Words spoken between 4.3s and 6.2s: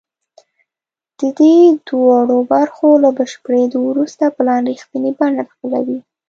پلان رښتینې بڼه خپلوي